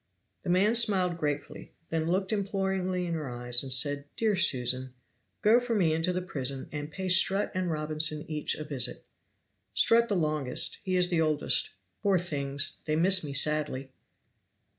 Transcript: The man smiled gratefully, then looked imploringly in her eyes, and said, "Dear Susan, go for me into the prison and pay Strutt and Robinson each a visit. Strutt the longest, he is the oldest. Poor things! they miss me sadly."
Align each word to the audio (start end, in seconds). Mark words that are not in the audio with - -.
The 0.41 0.49
man 0.49 0.73
smiled 0.73 1.19
gratefully, 1.19 1.73
then 1.91 2.09
looked 2.09 2.33
imploringly 2.33 3.05
in 3.05 3.13
her 3.13 3.29
eyes, 3.29 3.61
and 3.61 3.71
said, 3.71 4.05
"Dear 4.15 4.35
Susan, 4.35 4.95
go 5.43 5.59
for 5.59 5.75
me 5.75 5.93
into 5.93 6.11
the 6.11 6.23
prison 6.23 6.67
and 6.71 6.91
pay 6.91 7.07
Strutt 7.07 7.51
and 7.53 7.69
Robinson 7.69 8.25
each 8.27 8.55
a 8.55 8.63
visit. 8.63 9.05
Strutt 9.75 10.09
the 10.09 10.15
longest, 10.15 10.79
he 10.83 10.95
is 10.95 11.09
the 11.11 11.21
oldest. 11.21 11.69
Poor 12.01 12.17
things! 12.17 12.77
they 12.85 12.95
miss 12.95 13.23
me 13.23 13.31
sadly." 13.33 13.91